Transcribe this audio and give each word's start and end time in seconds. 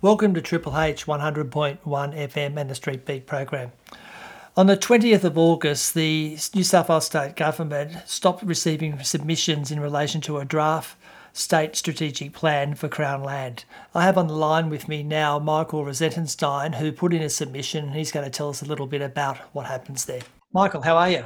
Welcome 0.00 0.32
to 0.34 0.40
Triple 0.40 0.78
H 0.78 1.06
100.1 1.06 1.80
FM 1.82 2.56
and 2.56 2.70
the 2.70 2.76
Street 2.76 3.04
Beat 3.04 3.26
program. 3.26 3.72
On 4.56 4.68
the 4.68 4.76
20th 4.76 5.24
of 5.24 5.36
August, 5.36 5.94
the 5.94 6.38
New 6.54 6.62
South 6.62 6.88
Wales 6.88 7.06
State 7.06 7.34
Government 7.34 7.96
stopped 8.06 8.44
receiving 8.44 9.02
submissions 9.02 9.72
in 9.72 9.80
relation 9.80 10.20
to 10.20 10.38
a 10.38 10.44
draft 10.44 10.96
state 11.32 11.74
strategic 11.74 12.32
plan 12.32 12.76
for 12.76 12.88
Crown 12.88 13.24
land. 13.24 13.64
I 13.92 14.04
have 14.04 14.16
on 14.16 14.28
the 14.28 14.34
line 14.34 14.70
with 14.70 14.86
me 14.86 15.02
now 15.02 15.40
Michael 15.40 15.84
Rosettenstein, 15.84 16.76
who 16.76 16.92
put 16.92 17.12
in 17.12 17.22
a 17.22 17.28
submission. 17.28 17.90
He's 17.90 18.12
going 18.12 18.24
to 18.24 18.30
tell 18.30 18.50
us 18.50 18.62
a 18.62 18.66
little 18.66 18.86
bit 18.86 19.02
about 19.02 19.38
what 19.52 19.66
happens 19.66 20.04
there. 20.04 20.22
Michael, 20.54 20.82
how 20.82 20.96
are 20.96 21.10
you? 21.10 21.24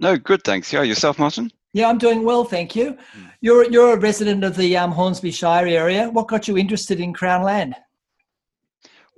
No, 0.00 0.18
good, 0.18 0.44
thanks. 0.44 0.70
Yeah, 0.70 0.82
yourself, 0.82 1.18
Martin? 1.18 1.50
Yeah, 1.72 1.88
I'm 1.88 1.98
doing 1.98 2.24
well, 2.24 2.44
thank 2.44 2.74
you. 2.74 2.98
You're 3.40 3.70
you're 3.70 3.94
a 3.94 3.98
resident 3.98 4.42
of 4.42 4.56
the 4.56 4.76
um, 4.76 4.90
Hornsby 4.90 5.30
Shire 5.30 5.66
area. 5.66 6.10
What 6.10 6.26
got 6.26 6.48
you 6.48 6.58
interested 6.58 6.98
in 7.00 7.12
Crown 7.12 7.44
land? 7.44 7.76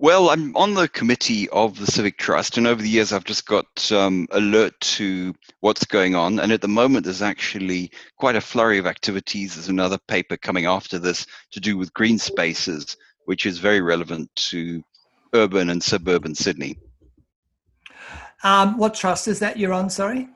Well, 0.03 0.31
I'm 0.31 0.55
on 0.57 0.75
the 0.75 0.89
committee 0.89 1.49
of 1.51 1.79
the 1.79 1.87
Civic 1.87 2.19
Trust, 2.19 2.59
and 2.59 2.67
over 2.67 2.83
the 2.83 2.89
years, 2.89 3.13
I've 3.13 3.25
just 3.25 3.47
got 3.47 3.93
um, 3.93 4.27
alert 4.33 4.79
to 4.81 5.33
what's 5.61 5.85
going 5.85 6.15
on. 6.15 6.41
And 6.41 6.51
at 6.51 6.61
the 6.61 6.69
moment, 6.69 7.05
there's 7.05 7.23
actually 7.23 7.91
quite 8.19 8.35
a 8.35 8.41
flurry 8.41 8.79
of 8.79 8.87
activities. 8.87 9.55
There's 9.55 9.69
another 9.69 9.99
paper 10.09 10.37
coming 10.37 10.67
after 10.67 10.99
this 10.99 11.25
to 11.53 11.61
do 11.61 11.79
with 11.79 11.95
green 11.95 12.19
spaces, 12.19 12.97
which 13.27 13.47
is 13.47 13.59
very 13.59 13.81
relevant 13.81 14.29
to 14.51 14.83
urban 15.35 15.71
and 15.71 15.83
suburban 15.83 16.35
Sydney. 16.35 16.79
Um, 18.43 18.77
what 18.79 18.95
trust 18.95 19.29
is 19.29 19.39
that 19.39 19.57
you're 19.57 19.73
on? 19.73 19.89
Sorry. 19.89 20.29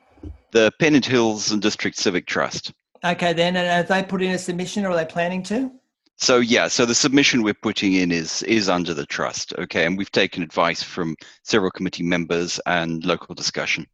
The 0.56 0.73
Pennant 0.78 1.05
Hills 1.05 1.52
and 1.52 1.60
District 1.60 1.98
Civic 1.98 2.24
Trust. 2.24 2.73
Okay, 3.05 3.34
then, 3.34 3.56
and 3.56 3.66
have 3.66 3.88
they 3.88 4.02
put 4.02 4.23
in 4.23 4.30
a 4.30 4.38
submission, 4.38 4.87
or 4.87 4.92
are 4.92 4.97
they 4.97 5.05
planning 5.05 5.42
to? 5.42 5.70
So 6.16 6.38
yeah, 6.38 6.66
so 6.69 6.87
the 6.87 6.95
submission 6.95 7.42
we're 7.42 7.52
putting 7.52 7.92
in 7.92 8.10
is 8.10 8.42
is 8.45 8.70
under 8.70 8.95
the 8.95 9.05
trust, 9.05 9.52
okay, 9.59 9.84
and 9.84 9.98
we've 9.98 10.11
taken 10.11 10.42
advice 10.42 10.83
from 10.83 11.14
several 11.42 11.70
committee 11.70 12.05
members 12.05 12.58
and 12.64 13.05
local 13.05 13.34
discussion. 13.34 13.86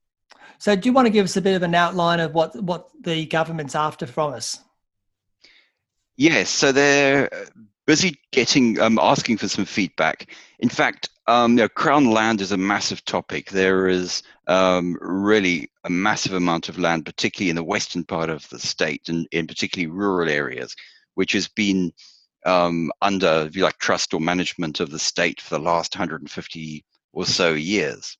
So, 0.58 0.76
do 0.76 0.88
you 0.88 0.92
want 0.92 1.06
to 1.06 1.10
give 1.10 1.24
us 1.24 1.36
a 1.36 1.40
bit 1.40 1.56
of 1.56 1.64
an 1.64 1.74
outline 1.74 2.20
of 2.20 2.32
what 2.32 2.54
what 2.62 2.90
the 3.00 3.26
government's 3.26 3.74
after 3.74 4.06
from 4.06 4.32
us? 4.32 4.60
Yes, 6.16 6.48
so 6.48 6.70
they're 6.70 7.28
busy 7.86 8.18
getting 8.30 8.80
um, 8.80 8.98
asking 9.00 9.38
for 9.38 9.48
some 9.48 9.64
feedback. 9.64 10.34
In 10.60 10.68
fact, 10.68 11.08
um, 11.26 11.52
you 11.52 11.58
know, 11.58 11.68
Crown 11.68 12.10
land 12.10 12.40
is 12.40 12.52
a 12.52 12.56
massive 12.56 13.04
topic. 13.04 13.50
There 13.50 13.88
is 13.88 14.22
um, 14.48 14.96
really 15.00 15.70
a 15.84 15.90
massive 15.90 16.32
amount 16.32 16.68
of 16.68 16.78
land, 16.78 17.06
particularly 17.06 17.50
in 17.50 17.56
the 17.56 17.64
western 17.64 18.04
part 18.04 18.30
of 18.30 18.48
the 18.48 18.58
state, 18.58 19.08
and 19.08 19.26
in 19.30 19.46
particularly 19.46 19.90
rural 19.90 20.28
areas, 20.28 20.74
which 21.14 21.32
has 21.32 21.48
been 21.48 21.92
um, 22.44 22.90
under, 23.02 23.48
like, 23.54 23.78
trust 23.78 24.14
or 24.14 24.20
management 24.20 24.80
of 24.80 24.90
the 24.90 24.98
state 24.98 25.40
for 25.40 25.56
the 25.56 25.64
last 25.64 25.94
150 25.94 26.84
or 27.12 27.24
so 27.24 27.52
years. 27.52 28.16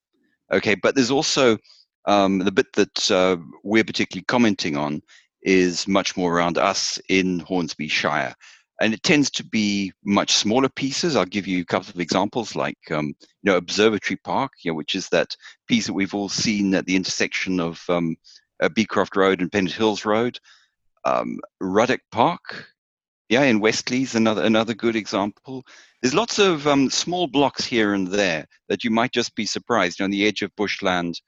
Okay, 0.52 0.76
but 0.76 0.94
there's 0.94 1.10
also 1.10 1.58
um, 2.04 2.38
the 2.38 2.52
bit 2.52 2.72
that 2.74 3.10
uh, 3.10 3.36
we're 3.64 3.84
particularly 3.84 4.24
commenting 4.24 4.76
on 4.76 5.02
is 5.42 5.88
much 5.88 6.16
more 6.16 6.32
around 6.32 6.56
us 6.56 7.00
in 7.08 7.40
Hornsby 7.40 7.88
Shire. 7.88 8.34
And 8.82 8.92
it 8.92 9.04
tends 9.04 9.30
to 9.32 9.44
be 9.44 9.92
much 10.04 10.32
smaller 10.32 10.68
pieces. 10.68 11.14
I'll 11.14 11.24
give 11.24 11.46
you 11.46 11.62
a 11.62 11.64
couple 11.64 11.90
of 11.90 12.00
examples, 12.00 12.56
like 12.56 12.78
um, 12.90 13.14
you 13.42 13.44
know 13.44 13.56
Observatory 13.56 14.18
Park, 14.24 14.52
you 14.64 14.72
know, 14.72 14.76
which 14.76 14.96
is 14.96 15.08
that 15.10 15.36
piece 15.68 15.86
that 15.86 15.92
we've 15.92 16.14
all 16.14 16.28
seen 16.28 16.74
at 16.74 16.84
the 16.86 16.96
intersection 16.96 17.60
of 17.60 17.80
um, 17.88 18.16
uh, 18.60 18.68
Beecroft 18.68 19.14
Road 19.14 19.40
and 19.40 19.52
Pennant 19.52 19.72
Hills 19.72 20.04
Road. 20.04 20.38
Um, 21.04 21.38
Ruddock 21.60 22.00
Park, 22.10 22.66
yeah, 23.28 23.42
in 23.44 23.60
Westleigh's 23.60 24.16
another 24.16 24.42
another 24.42 24.74
good 24.74 24.96
example. 24.96 25.64
There's 26.00 26.14
lots 26.14 26.40
of 26.40 26.66
um, 26.66 26.90
small 26.90 27.28
blocks 27.28 27.64
here 27.64 27.94
and 27.94 28.08
there 28.08 28.46
that 28.68 28.82
you 28.82 28.90
might 28.90 29.12
just 29.12 29.36
be 29.36 29.46
surprised 29.46 30.00
you 30.00 30.02
know, 30.02 30.06
on 30.06 30.10
the 30.10 30.26
edge 30.26 30.42
of 30.42 30.54
bushland. 30.56 31.20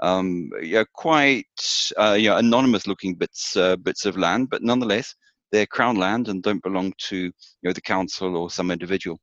Um, 0.00 0.50
yeah, 0.62 0.84
quite 0.94 1.92
uh, 1.98 2.16
yeah, 2.18 2.38
anonymous 2.38 2.86
looking 2.86 3.14
bits 3.14 3.54
uh, 3.54 3.76
bits 3.76 4.06
of 4.06 4.16
land, 4.16 4.48
but 4.48 4.62
nonetheless 4.62 5.14
they're 5.52 5.66
crown 5.66 5.96
land 5.96 6.28
and 6.28 6.42
don't 6.42 6.62
belong 6.62 6.92
to 6.96 7.16
you 7.16 7.32
know 7.62 7.72
the 7.72 7.80
council 7.80 8.36
or 8.36 8.50
some 8.50 8.70
individual. 8.70 9.20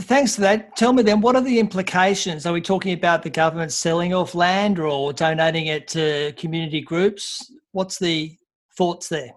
Thanks 0.00 0.34
for 0.34 0.42
that. 0.42 0.76
Tell 0.76 0.92
me 0.92 1.02
then, 1.02 1.20
what 1.20 1.34
are 1.34 1.42
the 1.42 1.58
implications? 1.58 2.44
Are 2.44 2.52
we 2.52 2.60
talking 2.60 2.92
about 2.92 3.22
the 3.22 3.30
government 3.30 3.72
selling 3.72 4.12
off 4.12 4.34
land 4.34 4.78
or 4.78 5.12
donating 5.12 5.66
it 5.66 5.88
to 5.88 6.32
community 6.36 6.80
groups? 6.80 7.50
What's 7.72 7.98
the 7.98 8.36
thoughts 8.76 9.08
there? 9.08 9.32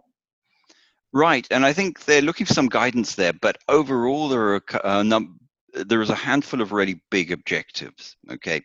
Right, 1.14 1.48
and 1.52 1.66
I 1.66 1.72
think 1.72 2.04
they're 2.04 2.22
looking 2.22 2.46
for 2.46 2.54
some 2.54 2.68
guidance 2.68 3.16
there. 3.16 3.32
But 3.32 3.58
overall, 3.70 4.28
there 4.28 4.56
are 4.56 4.62
a, 4.84 5.04
num- 5.04 5.40
there 5.74 6.02
is 6.02 6.10
a 6.10 6.16
handful 6.16 6.62
of 6.62 6.74
really 6.74 7.02
big 7.10 7.32
objectives. 7.32 8.18
Okay, 8.30 8.62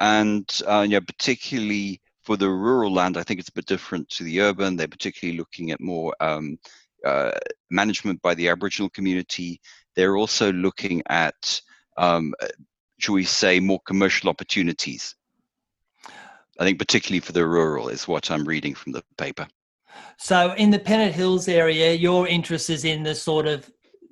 and 0.00 0.50
uh, 0.66 0.80
you 0.80 0.98
know, 0.98 1.00
particularly 1.00 2.00
for 2.22 2.36
the 2.36 2.48
rural 2.48 2.92
land, 2.92 3.16
I 3.16 3.22
think 3.22 3.40
it's 3.40 3.48
a 3.48 3.52
bit 3.52 3.66
different 3.66 4.08
to 4.10 4.24
the 4.24 4.40
urban. 4.40 4.76
They're 4.76 4.88
particularly 4.88 5.38
looking 5.38 5.70
at 5.70 5.80
more 5.80 6.14
um, 6.20 6.58
uh, 7.04 7.32
management 7.70 8.22
by 8.22 8.34
the 8.34 8.48
Aboriginal 8.48 8.90
community. 8.90 9.60
They're 9.96 10.16
also 10.16 10.52
looking 10.52 11.02
at, 11.08 11.60
um, 11.96 12.34
shall 12.98 13.14
we 13.14 13.24
say, 13.24 13.60
more 13.60 13.80
commercial 13.86 14.28
opportunities. 14.28 15.14
I 16.58 16.64
think 16.64 16.78
particularly 16.78 17.20
for 17.20 17.32
the 17.32 17.46
rural 17.46 17.88
is 17.88 18.06
what 18.06 18.30
I'm 18.30 18.44
reading 18.44 18.74
from 18.74 18.92
the 18.92 19.02
paper. 19.16 19.48
So 20.18 20.52
in 20.52 20.70
the 20.70 20.78
Pennant 20.78 21.14
Hills 21.14 21.48
area, 21.48 21.92
your 21.92 22.28
interest 22.28 22.70
is 22.70 22.84
in 22.84 23.02
the 23.02 23.14
sort 23.14 23.46
of 23.46 23.70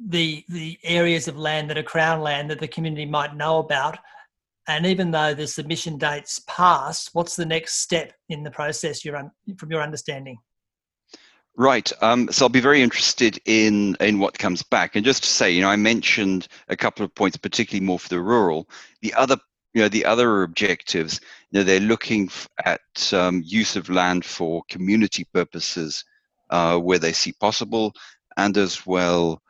the 0.09 0.45
the 0.49 0.79
areas 0.83 1.29
of 1.29 1.37
land 1.37 1.69
that 1.69 1.79
are 1.79 1.83
crown 1.83 2.21
land 2.21 2.51
that 2.51 2.59
the 2.59 2.69
community 2.69 3.05
might 3.05 3.37
know 3.37 3.59
about. 3.59 3.99
And 4.69 4.87
even 4.87 5.11
though 5.11 5.35
the 5.35 5.47
submission 5.47 5.99
date's 5.99 6.41
passed, 6.47 7.11
what's 7.13 7.37
the 7.37 7.47
next 7.47 7.81
step 7.81 8.13
in 8.29 8.43
the 8.43 8.51
process 8.51 9.05
un- 9.07 9.31
from 9.57 9.71
your 9.71 9.83
understanding? 9.83 10.39
Right. 11.57 11.93
Um, 12.01 12.31
so 12.31 12.45
I'll 12.45 12.51
be 12.51 12.61
very 12.61 12.81
interested 12.81 13.39
in 13.45 13.97
in 14.01 14.19
what 14.19 14.39
comes 14.39 14.63
back. 14.63 14.97
And 14.97 15.05
just 15.05 15.25
to 15.25 15.29
say, 15.29 15.51
you 15.51 15.61
know, 15.61 15.69
I 15.69 15.77
mentioned 15.77 16.47
a 16.69 16.77
couple 16.77 17.05
of 17.05 17.15
points, 17.15 17.37
particularly 17.37 17.85
more 17.85 17.99
for 17.99 18.09
the 18.09 18.21
rural. 18.21 18.69
The 19.03 19.13
other 19.15 19.37
you 19.75 19.83
know 19.83 19.89
the 19.89 20.05
other 20.05 20.43
objectives 20.43 21.21
you 21.51 21.59
know 21.59 21.65
they're 21.65 21.81
looking 21.81 22.31
at 22.65 23.13
um, 23.13 23.43
use 23.45 23.77
of 23.77 23.89
land 23.89 24.25
for 24.25 24.63
community 24.69 25.25
purposes 25.33 26.05
uh, 26.51 26.79
where 26.79 26.99
they 26.99 27.13
see 27.13 27.33
possible 27.33 27.93
and 28.37 28.57
as 28.57 28.87
well 28.87 29.41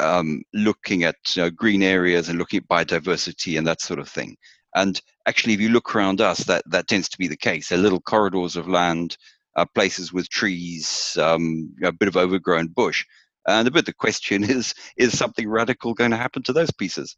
um, 0.00 0.42
looking 0.54 1.04
at 1.04 1.16
uh, 1.36 1.50
green 1.50 1.82
areas 1.82 2.28
and 2.28 2.38
looking 2.38 2.58
at 2.58 2.68
biodiversity 2.68 3.58
and 3.58 3.66
that 3.66 3.80
sort 3.80 4.00
of 4.00 4.08
thing 4.08 4.36
and 4.74 5.00
actually 5.26 5.52
if 5.52 5.60
you 5.60 5.68
look 5.68 5.94
around 5.94 6.20
us 6.20 6.38
that 6.44 6.62
that 6.70 6.88
tends 6.88 7.08
to 7.08 7.18
be 7.18 7.28
the 7.28 7.36
case 7.36 7.68
they're 7.68 7.78
little 7.78 8.00
corridors 8.00 8.56
of 8.56 8.68
land 8.68 9.16
uh, 9.56 9.64
places 9.74 10.12
with 10.12 10.28
trees 10.28 11.16
um, 11.20 11.72
a 11.82 11.92
bit 11.92 12.08
of 12.08 12.16
overgrown 12.16 12.68
bush 12.68 13.04
and 13.46 13.68
a 13.68 13.70
bit 13.70 13.86
the 13.86 13.92
question 13.92 14.42
is 14.50 14.74
is 14.96 15.16
something 15.16 15.48
radical 15.48 15.94
going 15.94 16.10
to 16.10 16.16
happen 16.16 16.42
to 16.42 16.52
those 16.52 16.70
pieces 16.70 17.16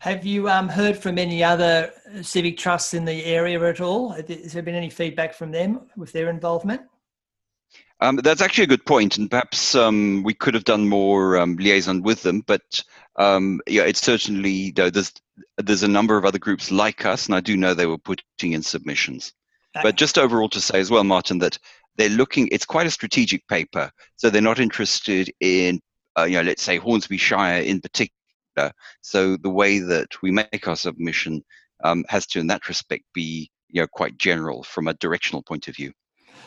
have 0.00 0.24
you 0.24 0.48
um, 0.48 0.70
heard 0.70 0.96
from 0.96 1.18
any 1.18 1.44
other 1.44 1.92
civic 2.22 2.56
trusts 2.56 2.94
in 2.94 3.04
the 3.04 3.22
area 3.22 3.60
at 3.68 3.82
all? 3.82 4.08
Has 4.08 4.54
there 4.54 4.62
been 4.62 4.74
any 4.74 4.88
feedback 4.88 5.34
from 5.34 5.50
them 5.50 5.82
with 5.94 6.10
their 6.12 6.30
involvement? 6.30 6.80
Um, 8.00 8.16
that's 8.16 8.40
actually 8.40 8.64
a 8.64 8.68
good 8.68 8.86
point, 8.86 9.18
and 9.18 9.30
perhaps 9.30 9.74
um, 9.74 10.22
we 10.22 10.34
could 10.34 10.54
have 10.54 10.64
done 10.64 10.88
more 10.88 11.36
um, 11.38 11.56
liaison 11.56 12.02
with 12.02 12.22
them. 12.22 12.40
But 12.40 12.82
um, 13.16 13.60
yeah, 13.66 13.82
it's 13.82 14.00
certainly 14.00 14.50
you 14.50 14.72
know, 14.76 14.90
there's 14.90 15.12
there's 15.58 15.82
a 15.82 15.88
number 15.88 16.16
of 16.16 16.24
other 16.24 16.38
groups 16.38 16.70
like 16.70 17.04
us, 17.04 17.26
and 17.26 17.34
I 17.34 17.40
do 17.40 17.56
know 17.56 17.74
they 17.74 17.86
were 17.86 17.98
putting 17.98 18.52
in 18.52 18.62
submissions. 18.62 19.32
Okay. 19.76 19.82
But 19.82 19.96
just 19.96 20.18
overall 20.18 20.48
to 20.50 20.60
say 20.60 20.80
as 20.80 20.90
well, 20.90 21.04
Martin, 21.04 21.38
that 21.40 21.58
they're 21.96 22.08
looking. 22.08 22.48
It's 22.52 22.64
quite 22.64 22.86
a 22.86 22.90
strategic 22.90 23.46
paper, 23.48 23.90
so 24.16 24.30
they're 24.30 24.40
not 24.40 24.60
interested 24.60 25.30
in 25.40 25.80
uh, 26.18 26.24
you 26.24 26.36
know, 26.36 26.42
let's 26.42 26.62
say 26.62 26.78
Hornsby 26.78 27.18
Shire 27.18 27.62
in 27.62 27.80
particular 27.80 28.14
so 29.00 29.36
the 29.36 29.50
way 29.50 29.78
that 29.78 30.22
we 30.22 30.30
make 30.30 30.66
our 30.66 30.76
submission 30.76 31.44
um, 31.82 32.04
has 32.08 32.26
to, 32.28 32.40
in 32.40 32.48
that 32.48 32.68
respect, 32.68 33.04
be 33.14 33.50
you 33.68 33.80
know 33.80 33.86
quite 33.86 34.18
general 34.18 34.62
from 34.62 34.88
a 34.88 34.94
directional 34.94 35.42
point 35.42 35.68
of 35.68 35.76
view. 35.76 35.92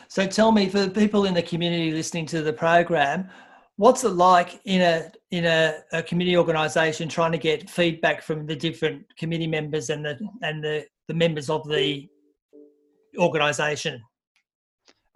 So 0.08 0.28
tell 0.28 0.52
me, 0.52 0.70
for 0.70 0.80
the 0.80 0.90
people 0.90 1.26
in 1.26 1.34
the 1.34 1.42
community 1.42 1.92
listening 1.92 2.26
to 2.28 2.42
the 2.42 2.54
program, 2.54 3.30
what's 3.78 4.04
it 4.04 4.10
like 4.10 4.62
in 4.66 4.82
a 4.82 5.12
in 5.32 5.46
a, 5.46 5.80
a 5.92 6.04
community 6.04 6.38
organisation 6.38 7.10
trying 7.10 7.32
to 7.32 7.38
get 7.38 7.70
feedback 7.70 8.22
from 8.22 8.46
the 8.46 8.56
different 8.56 9.06
committee 9.18 9.48
members 9.48 9.90
and 9.90 10.06
the 10.06 10.18
and 10.42 10.64
the, 10.64 10.86
the 11.08 11.14
members 11.14 11.50
of 11.50 11.68
the 11.68 12.08
organisation? 13.18 14.02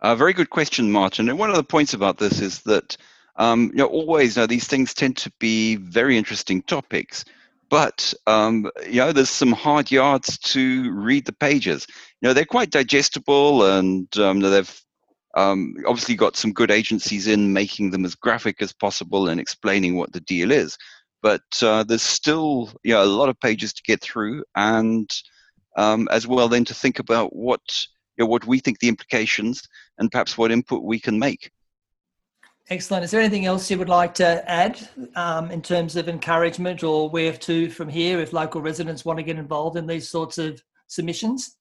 A 0.01 0.15
very 0.15 0.33
good 0.33 0.49
question, 0.49 0.91
Martin. 0.91 1.29
And 1.29 1.39
one 1.39 1.49
of 1.49 1.55
the 1.55 1.63
points 1.63 1.93
about 1.93 2.17
this 2.17 2.39
is 2.39 2.61
that 2.63 2.97
um, 3.37 3.69
you 3.71 3.77
know, 3.77 3.87
always 3.87 4.35
you 4.35 4.43
know, 4.43 4.47
these 4.47 4.67
things 4.67 4.93
tend 4.93 5.17
to 5.17 5.31
be 5.39 5.75
very 5.75 6.17
interesting 6.17 6.61
topics, 6.63 7.23
but 7.69 8.13
um, 8.25 8.69
you 8.85 8.95
know, 8.95 9.11
there's 9.11 9.29
some 9.29 9.51
hard 9.51 9.91
yards 9.91 10.37
to 10.39 10.91
read 10.91 11.25
the 11.25 11.33
pages. 11.33 11.87
You 12.21 12.29
know, 12.29 12.33
they're 12.33 12.45
quite 12.45 12.71
digestible, 12.71 13.63
and 13.77 14.07
um, 14.17 14.39
they've 14.39 14.81
um, 15.35 15.75
obviously 15.85 16.15
got 16.15 16.35
some 16.35 16.51
good 16.51 16.71
agencies 16.71 17.27
in 17.27 17.53
making 17.53 17.91
them 17.91 18.05
as 18.05 18.15
graphic 18.15 18.61
as 18.61 18.73
possible 18.73 19.29
and 19.29 19.39
explaining 19.39 19.97
what 19.97 20.11
the 20.11 20.21
deal 20.21 20.51
is. 20.51 20.77
but 21.21 21.41
uh, 21.61 21.83
there's 21.83 22.03
still 22.03 22.71
you 22.83 22.93
know, 22.93 23.03
a 23.03 23.05
lot 23.05 23.29
of 23.29 23.39
pages 23.39 23.73
to 23.73 23.83
get 23.83 24.01
through, 24.01 24.43
and 24.55 25.09
um, 25.75 26.07
as 26.11 26.25
well 26.27 26.47
then 26.47 26.65
to 26.65 26.73
think 26.73 26.99
about 26.99 27.35
what 27.35 27.61
you 28.17 28.23
know, 28.23 28.29
what 28.29 28.45
we 28.45 28.59
think 28.59 28.79
the 28.79 28.87
implications 28.87 29.61
and 29.99 30.11
perhaps 30.11 30.37
what 30.37 30.51
input 30.51 30.83
we 30.83 30.99
can 30.99 31.19
make. 31.19 31.51
Excellent. 32.69 33.05
Is 33.05 33.11
there 33.11 33.21
anything 33.21 33.45
else 33.45 33.71
you 33.71 33.77
would 33.77 33.87
like 33.87 34.13
to 34.15 34.49
add 34.49 34.89
um, 35.15 35.51
in 35.51 35.61
terms 35.61 35.95
of 35.95 36.09
encouragement 36.09 36.83
or 36.83 37.09
where 37.09 37.31
to 37.31 37.69
from 37.69 37.87
here 37.87 38.19
if 38.19 38.33
local 38.33 38.61
residents 38.61 39.05
want 39.05 39.17
to 39.17 39.23
get 39.23 39.37
involved 39.37 39.77
in 39.77 39.87
these 39.87 40.09
sorts 40.09 40.37
of 40.37 40.61
submissions? 40.87 41.56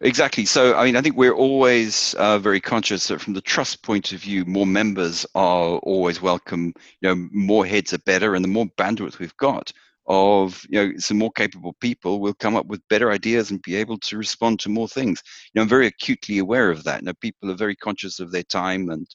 Exactly. 0.00 0.44
So, 0.44 0.74
I 0.74 0.84
mean, 0.84 0.96
I 0.96 1.00
think 1.00 1.16
we're 1.16 1.34
always 1.34 2.14
uh, 2.14 2.38
very 2.38 2.60
conscious 2.60 3.08
that 3.08 3.20
from 3.20 3.34
the 3.34 3.40
trust 3.40 3.82
point 3.82 4.12
of 4.12 4.20
view, 4.20 4.44
more 4.44 4.66
members 4.66 5.24
are 5.34 5.78
always 5.78 6.20
welcome. 6.20 6.72
You 7.00 7.08
know, 7.14 7.28
more 7.32 7.64
heads 7.66 7.92
are 7.92 7.98
better, 7.98 8.34
and 8.34 8.44
the 8.44 8.48
more 8.48 8.66
bandwidth 8.78 9.18
we've 9.18 9.36
got 9.36 9.72
of 10.08 10.64
you 10.70 10.78
know 10.88 10.92
some 10.98 11.18
more 11.18 11.32
capable 11.32 11.72
people 11.80 12.20
will 12.20 12.34
come 12.34 12.54
up 12.54 12.66
with 12.66 12.80
better 12.88 13.10
ideas 13.10 13.50
and 13.50 13.60
be 13.62 13.74
able 13.74 13.98
to 13.98 14.16
respond 14.16 14.60
to 14.60 14.68
more 14.68 14.88
things. 14.88 15.22
You 15.52 15.58
know, 15.58 15.62
I'm 15.62 15.68
very 15.68 15.86
acutely 15.86 16.38
aware 16.38 16.70
of 16.70 16.84
that. 16.84 17.00
You 17.02 17.06
know, 17.06 17.14
people 17.20 17.50
are 17.50 17.54
very 17.54 17.76
conscious 17.76 18.20
of 18.20 18.30
their 18.32 18.44
time 18.44 18.90
and 18.90 19.06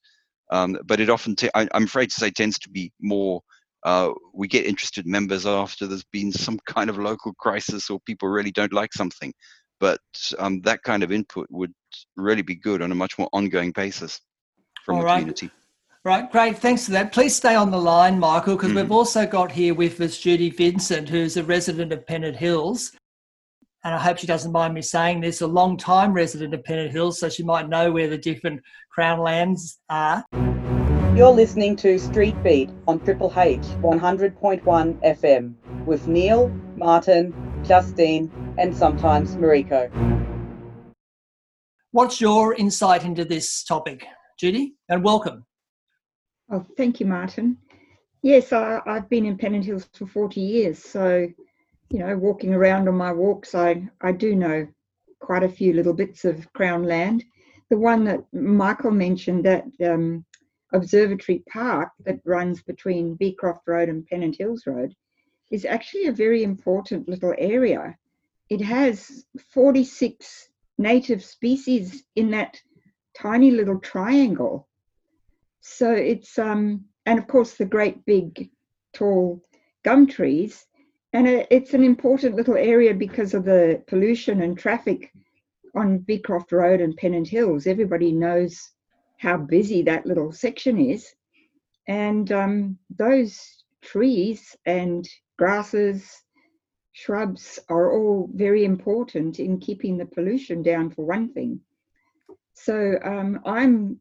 um, 0.52 0.78
but 0.86 1.00
it 1.00 1.10
often, 1.10 1.36
I'm 1.56 1.86
afraid 1.86 2.10
to 2.12 2.16
say, 2.20 2.30
tends 2.30 2.60
to 2.60 2.70
be 2.70 2.92
more. 3.02 3.42
Uh, 3.84 4.12
we 4.34 4.48
get 4.48 4.66
interested 4.66 5.08
members 5.08 5.46
after 5.48 5.88
there's 5.88 6.04
been 6.12 6.32
some 6.32 6.60
kind 6.68 6.90
of 6.90 7.00
local 7.00 7.34
crisis 7.36 7.90
or 7.90 8.00
people 8.02 8.28
really 8.28 8.52
don't 8.52 8.74
like 8.74 8.94
something. 8.94 9.34
But 9.82 10.00
um, 10.40 10.62
that 10.62 10.84
kind 10.84 11.04
of 11.04 11.12
input 11.12 11.48
would 11.50 11.74
really 12.16 12.44
be 12.44 12.56
good 12.56 12.82
on 12.82 12.92
a 12.92 12.96
much 12.96 13.18
more 13.18 13.28
ongoing 13.34 13.72
basis 13.72 14.22
from 14.86 14.96
All 14.96 15.02
the 15.02 15.08
right. 15.08 15.16
community. 15.18 15.50
Right, 16.06 16.32
great. 16.32 16.58
Thanks 16.58 16.86
for 16.86 16.92
that. 16.92 17.12
Please 17.12 17.36
stay 17.36 17.56
on 17.56 17.70
the 17.70 17.78
line, 17.78 18.18
Michael, 18.20 18.56
because 18.56 18.72
mm. 18.72 18.76
we've 18.76 18.92
also 18.92 19.26
got 19.26 19.52
here 19.52 19.74
with 19.74 20.00
us 20.00 20.18
Judy 20.18 20.50
Vincent, 20.52 21.10
who's 21.10 21.36
a 21.36 21.44
resident 21.44 21.92
of 21.92 22.08
Pennant 22.08 22.36
Hills. 22.36 22.92
And 23.84 23.94
I 23.96 23.98
hope 23.98 24.20
she 24.20 24.28
doesn't 24.28 24.52
mind 24.52 24.76
me 24.76 24.84
saying 24.84 25.22
this, 25.22 25.42
a 25.42 25.48
long 25.48 25.76
time 25.78 26.14
resident 26.14 26.54
of 26.54 26.64
Pennant 26.64 26.92
Hills, 26.92 27.20
so 27.20 27.30
she 27.30 27.44
might 27.44 27.68
know 27.68 27.92
where 27.92 28.08
the 28.08 28.18
different 28.18 28.62
Crown 28.92 29.20
lands 29.20 29.80
are. 29.90 30.24
You're 31.16 31.32
listening 31.32 31.76
to 31.78 31.98
Street 31.98 32.42
Beat 32.44 32.70
on 32.88 33.00
Triple 33.00 33.34
H 33.36 33.62
100.1 33.82 34.64
FM 34.64 35.86
with 35.86 36.08
Neil, 36.08 36.50
Martin, 36.78 37.34
Justine, 37.64 38.32
and 38.62 38.78
sometimes 38.78 39.36
Mariko. 39.38 39.90
What's 41.92 42.22
your 42.22 42.54
insight 42.54 43.04
into 43.04 43.26
this 43.26 43.64
topic, 43.64 44.06
Judy? 44.40 44.76
And 44.88 45.04
welcome. 45.04 45.46
Oh, 46.52 46.64
thank 46.78 47.00
you, 47.00 47.08
Martin. 47.08 47.58
Yes, 48.22 48.54
I, 48.54 48.80
have 48.86 49.10
been 49.10 49.26
in 49.26 49.36
Pennant 49.36 49.66
Hills 49.66 49.90
for 49.94 50.06
40 50.06 50.40
years, 50.40 50.78
so 50.78 51.28
you 51.90 52.00
know, 52.00 52.16
walking 52.16 52.54
around 52.54 52.88
on 52.88 52.96
my 52.96 53.12
walks, 53.12 53.56
I, 53.56 53.90
I 54.00 54.12
do 54.12 54.36
know 54.36 54.68
quite 55.20 55.44
a 55.44 55.50
few 55.50 55.74
little 55.74 55.94
bits 55.94 56.24
of 56.24 56.52
Crown 56.54 56.84
land. 56.84 57.24
The 57.70 57.78
one 57.78 58.04
that 58.06 58.24
Michael 58.32 58.92
mentioned, 58.92 59.44
that 59.46 59.66
um, 59.84 60.24
Observatory 60.72 61.44
Park 61.52 61.90
that 62.06 62.20
runs 62.26 62.62
between 62.62 63.16
Beecroft 63.16 63.68
Road 63.68 63.90
and 63.90 64.06
Pennant 64.06 64.38
Hills 64.38 64.64
Road 64.68 64.94
is 65.50 65.66
actually 65.66 66.06
a 66.06 66.14
very 66.14 66.44
important 66.44 67.10
little 67.10 67.34
area. 67.38 67.98
It 68.52 68.60
has 68.60 69.24
46 69.54 70.50
native 70.78 71.24
species 71.24 72.04
in 72.18 72.32
that 72.32 72.62
tiny 73.16 73.50
little 73.50 73.80
triangle. 73.80 74.68
So 75.62 75.94
it's, 75.94 76.38
um, 76.38 76.84
and 77.06 77.18
of 77.18 77.28
course, 77.28 77.54
the 77.54 77.64
great 77.64 78.06
big 78.06 78.50
tall 78.92 79.42
gum 79.86 80.06
trees. 80.06 80.66
And 81.14 81.30
it's 81.50 81.74
an 81.74 81.86
important 81.86 82.36
little 82.36 82.58
area 82.58 82.94
because 82.94 83.34
of 83.34 83.46
the 83.46 83.82
pollution 83.88 84.42
and 84.42 84.58
traffic 84.58 85.14
on 85.74 86.00
Beecroft 86.00 86.52
Road 86.52 86.82
and 86.82 86.98
Pennant 86.98 87.30
Hills. 87.30 87.68
Everybody 87.68 88.12
knows 88.12 88.72
how 89.18 89.38
busy 89.38 89.82
that 89.84 90.06
little 90.06 90.34
section 90.34 90.78
is. 90.78 91.08
And 91.88 92.30
um, 92.34 92.78
those 92.98 93.64
trees 93.82 94.58
and 94.66 95.08
grasses, 95.38 96.22
shrubs 96.94 97.60
are 97.70 97.92
all 97.92 98.30
very 98.34 98.66
important 98.66 99.40
in 99.40 99.60
keeping 99.60 99.98
the 99.98 100.06
pollution 100.06 100.62
down, 100.62 100.90
for 100.90 101.06
one 101.06 101.34
thing. 101.34 101.62
So 102.54 102.98
um, 103.04 103.40
I'm 103.46 104.00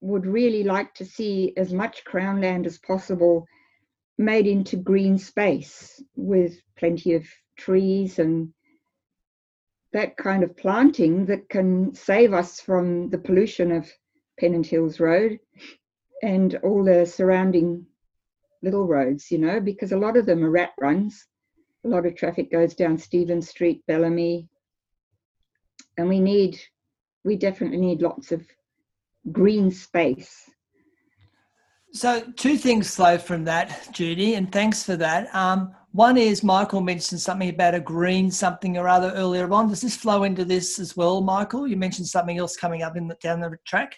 would 0.00 0.26
really 0.26 0.62
like 0.62 0.94
to 0.94 1.04
see 1.04 1.52
as 1.56 1.72
much 1.72 2.04
crown 2.04 2.40
land 2.40 2.66
as 2.66 2.78
possible 2.78 3.46
made 4.18 4.46
into 4.46 4.76
green 4.76 5.18
space 5.18 6.02
with 6.14 6.60
plenty 6.76 7.14
of 7.14 7.26
trees 7.58 8.18
and 8.18 8.52
that 9.92 10.16
kind 10.16 10.42
of 10.42 10.56
planting 10.56 11.26
that 11.26 11.48
can 11.48 11.94
save 11.94 12.32
us 12.32 12.60
from 12.60 13.08
the 13.10 13.18
pollution 13.18 13.72
of 13.72 13.90
Pennant 14.38 14.66
Hills 14.66 15.00
Road 15.00 15.38
and 16.22 16.54
all 16.62 16.84
the 16.84 17.06
surrounding 17.06 17.86
little 18.62 18.86
roads, 18.86 19.30
you 19.30 19.38
know, 19.38 19.60
because 19.60 19.92
a 19.92 19.98
lot 19.98 20.16
of 20.16 20.26
them 20.26 20.44
are 20.44 20.50
rat 20.50 20.72
runs. 20.80 21.26
A 21.86 21.88
lot 21.88 22.04
of 22.04 22.16
traffic 22.16 22.50
goes 22.50 22.74
down 22.74 22.98
Stephen 22.98 23.40
Street, 23.40 23.80
Bellamy. 23.86 24.48
And 25.96 26.08
we 26.08 26.18
need, 26.18 26.58
we 27.24 27.36
definitely 27.36 27.78
need 27.78 28.02
lots 28.02 28.32
of 28.32 28.44
green 29.30 29.70
space. 29.70 30.50
So, 31.92 32.22
two 32.34 32.56
things 32.56 32.94
flow 32.96 33.18
from 33.18 33.44
that, 33.44 33.88
Judy, 33.92 34.34
and 34.34 34.50
thanks 34.50 34.82
for 34.82 34.96
that. 34.96 35.32
Um, 35.32 35.74
one 35.92 36.18
is 36.18 36.42
Michael 36.42 36.80
mentioned 36.80 37.20
something 37.20 37.48
about 37.48 37.76
a 37.76 37.80
green 37.80 38.32
something 38.32 38.76
or 38.76 38.88
other 38.88 39.12
earlier 39.12 39.50
on. 39.52 39.68
Does 39.68 39.80
this 39.80 39.96
flow 39.96 40.24
into 40.24 40.44
this 40.44 40.80
as 40.80 40.96
well, 40.96 41.20
Michael? 41.20 41.68
You 41.68 41.76
mentioned 41.76 42.08
something 42.08 42.36
else 42.36 42.56
coming 42.56 42.82
up 42.82 42.96
in 42.96 43.06
the, 43.06 43.14
down 43.22 43.40
the 43.40 43.56
track. 43.64 43.96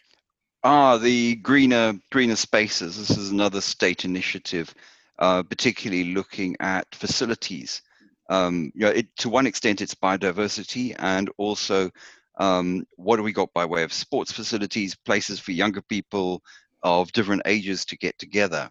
Ah, 0.62 0.98
the 0.98 1.36
greener 1.36 1.98
greener 2.12 2.36
spaces. 2.36 2.98
This 2.98 3.16
is 3.16 3.30
another 3.30 3.62
state 3.62 4.04
initiative, 4.04 4.74
uh, 5.18 5.42
particularly 5.42 6.14
looking 6.14 6.56
at 6.60 6.86
facilities. 6.94 7.82
Um, 8.30 8.72
you 8.74 8.82
know, 8.82 8.90
it, 8.90 9.14
to 9.18 9.28
one 9.28 9.46
extent, 9.46 9.80
it's 9.80 9.94
biodiversity, 9.94 10.94
and 10.98 11.30
also 11.38 11.90
um, 12.38 12.86
what 12.96 13.16
do 13.16 13.22
we 13.22 13.32
got 13.32 13.52
by 13.52 13.64
way 13.64 13.82
of 13.82 13.92
sports 13.92 14.32
facilities, 14.32 14.94
places 14.94 15.40
for 15.40 15.52
younger 15.52 15.82
people 15.82 16.42
of 16.82 17.10
different 17.12 17.42
ages 17.46 17.84
to 17.86 17.96
get 17.96 18.18
together. 18.18 18.70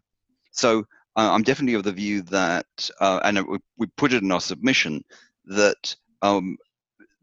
So 0.51 0.79
uh, 1.15 1.31
I'm 1.33 1.43
definitely 1.43 1.73
of 1.73 1.83
the 1.83 1.91
view 1.91 2.21
that, 2.23 2.89
uh, 2.99 3.19
and 3.23 3.45
we, 3.47 3.57
we, 3.77 3.87
put 3.97 4.13
it 4.13 4.23
in 4.23 4.31
our 4.31 4.39
submission, 4.39 5.03
that 5.45 5.95
um, 6.21 6.57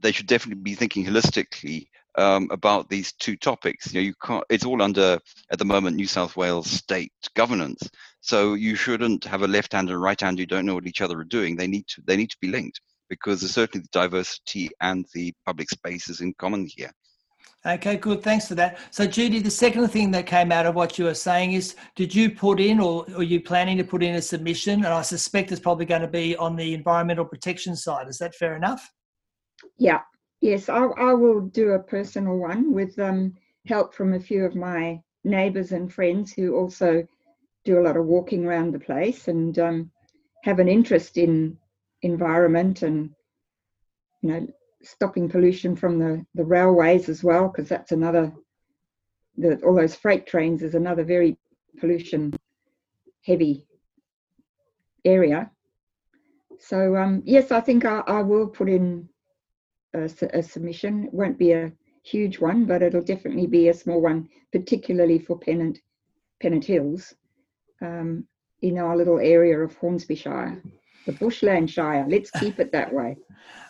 they 0.00 0.12
should 0.12 0.26
definitely 0.26 0.62
be 0.62 0.75
thinking 0.75 1.07
holistically 1.07 1.88
um, 2.16 2.49
about 2.50 2.88
these 2.88 3.12
two 3.14 3.37
topics. 3.37 3.92
You 3.92 4.00
know, 4.00 4.04
you 4.04 4.14
can't. 4.23 4.44
It's 4.50 4.64
all 4.64 4.83
under 4.83 5.18
at 5.50 5.59
the 5.59 5.64
moment 5.64 5.97
New 5.97 6.06
South 6.06 6.37
Wales 6.37 6.71
state 6.71 7.12
governance. 7.35 7.88
So 8.21 8.54
you 8.54 8.75
shouldn't 8.75 9.25
have 9.25 9.42
a 9.42 9.49
left 9.49 9.73
hand 9.73 9.88
and 9.88 9.97
a 9.97 9.99
right 9.99 10.21
hand 10.21 10.38
who 10.38 10.47
don't 10.47 10.66
know 10.66 10.75
what 10.75 10.87
each 10.87 11.00
other 11.00 11.18
are 11.18 11.25
doing. 11.25 11.56
They 11.56 11.66
need 11.66 11.87
to. 11.88 12.02
They 12.06 12.16
need 12.16 12.30
to 12.30 12.38
be 12.40 12.49
linked 12.49 12.80
because 13.09 13.40
there's 13.40 13.54
certainly 13.54 13.83
the 13.83 13.99
diversity 13.99 14.71
and 14.80 15.04
the 15.12 15.33
public 15.44 15.68
spaces 15.71 16.21
in 16.21 16.35
common 16.35 16.66
here. 16.66 16.90
Okay, 17.66 17.97
good. 17.97 18.23
Thanks 18.23 18.47
for 18.47 18.54
that. 18.56 18.78
So, 18.90 19.06
Judy, 19.06 19.38
the 19.38 19.50
second 19.50 19.88
thing 19.88 20.11
that 20.11 20.26
came 20.26 20.52
out 20.52 20.66
of 20.66 20.75
what 20.75 20.99
you 20.99 21.06
were 21.06 21.14
saying 21.14 21.52
is, 21.52 21.76
did 21.97 22.14
you 22.14 22.30
put 22.30 22.61
in, 22.61 22.78
or 22.78 23.06
are 23.16 23.23
you 23.23 23.40
planning 23.40 23.78
to 23.78 23.85
put 23.85 24.02
in 24.02 24.16
a 24.16 24.23
submission? 24.23 24.85
And 24.85 24.92
I 24.92 25.00
suspect 25.00 25.50
it's 25.50 25.62
probably 25.62 25.87
going 25.87 26.02
to 26.02 26.09
be 26.09 26.37
on 26.37 26.56
the 26.56 26.75
environmental 26.75 27.25
protection 27.25 27.75
side. 27.75 28.06
Is 28.09 28.18
that 28.18 28.35
fair 28.35 28.54
enough? 28.54 28.90
Yeah. 29.78 30.00
Yes, 30.44 30.68
I, 30.68 30.84
I 30.84 31.14
will 31.14 31.40
do 31.40 31.70
a 31.70 31.78
personal 31.78 32.36
one 32.36 32.74
with 32.74 32.98
um, 32.98 33.32
help 33.64 33.94
from 33.94 34.12
a 34.12 34.20
few 34.20 34.44
of 34.44 34.54
my 34.54 35.00
neighbours 35.24 35.72
and 35.72 35.90
friends 35.90 36.34
who 36.34 36.54
also 36.54 37.08
do 37.64 37.78
a 37.78 37.80
lot 37.80 37.96
of 37.96 38.04
walking 38.04 38.44
around 38.44 38.74
the 38.74 38.78
place 38.78 39.28
and 39.28 39.58
um, 39.58 39.90
have 40.42 40.58
an 40.58 40.68
interest 40.68 41.16
in 41.16 41.56
environment 42.02 42.82
and 42.82 43.08
you 44.20 44.28
know 44.32 44.46
stopping 44.82 45.30
pollution 45.30 45.74
from 45.74 45.98
the, 45.98 46.22
the 46.34 46.44
railways 46.44 47.08
as 47.08 47.24
well, 47.24 47.48
because 47.48 47.70
that's 47.70 47.92
another, 47.92 48.30
the, 49.38 49.58
all 49.62 49.74
those 49.74 49.94
freight 49.94 50.26
trains 50.26 50.62
is 50.62 50.74
another 50.74 51.04
very 51.04 51.38
pollution 51.78 52.34
heavy 53.24 53.66
area. 55.06 55.50
So 56.60 56.96
um, 56.96 57.22
yes, 57.24 57.50
I 57.50 57.60
think 57.62 57.86
I, 57.86 58.00
I 58.06 58.20
will 58.20 58.46
put 58.46 58.68
in 58.68 59.08
a, 59.94 60.10
a, 60.32 60.42
submission. 60.42 61.04
It 61.04 61.14
won't 61.14 61.38
be 61.38 61.52
a 61.52 61.72
huge 62.04 62.38
one, 62.38 62.64
but 62.64 62.82
it'll 62.82 63.02
definitely 63.02 63.46
be 63.46 63.68
a 63.68 63.74
small 63.74 64.00
one, 64.00 64.28
particularly 64.52 65.18
for 65.18 65.38
Pennant, 65.38 65.78
Pennant 66.42 66.64
Hills 66.64 67.14
um, 67.80 68.26
in 68.62 68.78
our 68.78 68.96
little 68.96 69.18
area 69.18 69.58
of 69.58 69.76
Hornsby 69.76 70.16
Shire, 70.16 70.62
the 71.06 71.12
Bushland 71.12 71.70
Shire. 71.70 72.06
Let's 72.08 72.30
keep 72.32 72.58
it 72.58 72.72
that 72.72 72.92
way. 72.92 73.16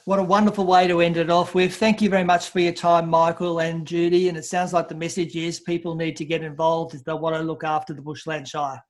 What 0.06 0.18
a 0.18 0.22
wonderful 0.22 0.66
way 0.66 0.86
to 0.86 1.00
end 1.00 1.16
it 1.16 1.30
off 1.30 1.54
with. 1.54 1.74
Thank 1.76 2.02
you 2.02 2.10
very 2.10 2.24
much 2.24 2.50
for 2.50 2.60
your 2.60 2.74
time, 2.74 3.08
Michael 3.08 3.60
and 3.60 3.86
Judy. 3.86 4.28
And 4.28 4.36
it 4.36 4.44
sounds 4.44 4.74
like 4.74 4.86
the 4.86 4.94
message 4.94 5.34
is 5.34 5.60
people 5.60 5.94
need 5.94 6.14
to 6.16 6.26
get 6.26 6.42
involved 6.42 6.94
if 6.94 7.02
they 7.04 7.14
want 7.14 7.36
to 7.36 7.42
look 7.42 7.64
after 7.64 7.94
the 7.94 8.02
Bushland 8.02 8.46
Shire. 8.46 8.82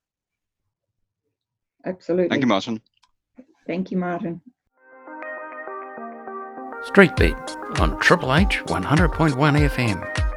absolutely. 1.86 2.30
Thank 2.30 2.42
you, 2.42 2.48
Martin. 2.48 2.80
Thank 3.64 3.92
you, 3.92 3.96
Martin. 3.96 4.40
Street 6.84 7.16
Beat 7.16 7.34
on 7.80 7.98
Triple 7.98 8.34
H 8.34 8.62
100.1 8.66 9.34
FM. 9.34 10.33